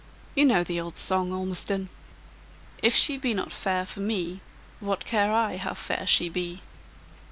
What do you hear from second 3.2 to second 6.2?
not fair for me What care I how fair